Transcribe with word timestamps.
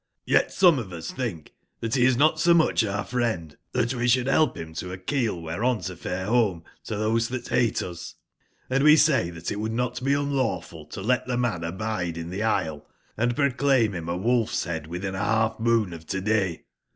Y^l^ 0.27 0.49
some 0.49 0.79
of 0.79 0.91
us 0.91 1.11
tbink 1.11 1.49
tbat 1.79 1.93
be 1.93 2.05
is 2.05 2.17
not 2.17 2.39
so 2.39 2.55
mucb 2.55 2.91
our 2.91 3.03
friend 3.03 3.55
tbat 3.75 3.93
wc 3.93 4.23
sbould 4.23 4.25
belp 4.25 4.55
bim 4.55 4.73
to 4.73 4.91
a 4.91 4.97
keel 4.97 5.39
wbercon 5.39 5.85
to 5.85 5.95
fare 5.95 6.25
bome 6.25 6.63
to 6.85 6.95
tbose 6.95 7.29
tbat 7.29 7.47
bate 7.51 7.81
us: 7.83 8.15
and 8.67 8.83
we 8.83 8.97
say 8.97 9.29
tbat 9.31 9.51
it 9.51 9.59
would 9.59 9.71
not 9.73 10.03
be 10.03 10.15
unlawful 10.15 10.87
to 10.87 11.03
let 11.03 11.27
tbe 11.27 11.37
man 11.37 11.63
abide 11.63 12.17
in 12.17 12.31
tbe 12.31 12.41
isle, 12.43 12.87
& 13.09 13.35
proclaim 13.35 13.91
bim 13.91 14.09
a 14.09 14.17
wolfs/bcadwitbin 14.17 15.09
a 15.09 15.59
balf/moon 15.59 15.93
of 15.93 16.07
to/day. 16.07 16.63